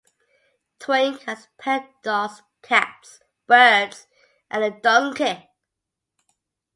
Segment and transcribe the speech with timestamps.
[0.79, 4.07] Twink has pet dogs, cats, birds,
[4.49, 5.47] and a donkey.